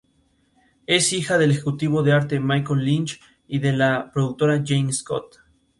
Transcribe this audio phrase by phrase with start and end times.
[0.87, 5.37] Es hija del ejecutivo de arte Michael Lynch y de la productora Jane Scott.